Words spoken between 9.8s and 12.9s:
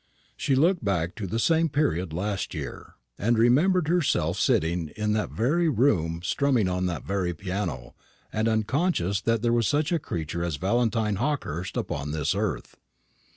a creature as Valentine Hawkehurst upon this earth.